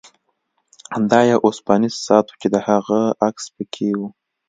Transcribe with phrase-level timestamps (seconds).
[1.09, 4.01] دا یو اوسپنیز ساعت و چې د هغې عکس پکې و